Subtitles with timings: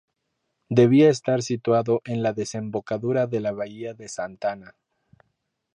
[0.69, 4.75] Debía estar situado en la desembocadura de la Bahía de Santa Ana.